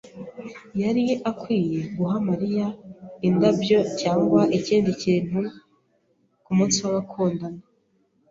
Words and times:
yari 0.81 1.05
akwiye 1.31 1.79
guha 1.95 2.17
Mariya 2.29 2.65
indabyo 3.27 3.79
cyangwa 4.01 4.41
ikindi 4.57 4.91
kintu 5.03 5.39
kumunsi 6.43 6.77
w'abakundana. 6.83 7.61